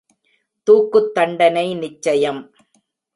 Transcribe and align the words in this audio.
தூக்குத் 0.67 1.13
தண்டனை 1.13 1.75
நிச்சயம். 1.75 2.41